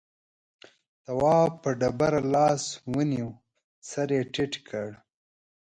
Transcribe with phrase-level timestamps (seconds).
[1.05, 2.63] تواب په ډبره لاس
[2.93, 3.29] ونيو
[3.89, 4.87] سر يې ټيټ کړ.